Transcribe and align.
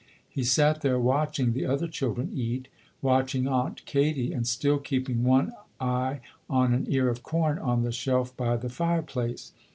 He 0.27 0.43
sat 0.43 0.81
there 0.81 0.99
watching 0.99 1.53
the 1.53 1.67
other 1.67 1.87
chil 1.87 2.15
dren 2.15 2.31
eat, 2.33 2.69
watching 3.03 3.47
Aunt 3.47 3.85
Katie 3.85 4.33
and 4.33 4.47
still 4.47 4.79
keeping 4.79 5.23
one 5.23 5.53
eye 5.79 6.21
on 6.49 6.73
an 6.73 6.87
ear 6.89 7.07
of 7.07 7.21
corn 7.21 7.59
on 7.59 7.83
the 7.83 7.91
shelf 7.91 8.35
by 8.35 8.57
the 8.57 8.67
fire 8.69 9.03
place. 9.03 9.51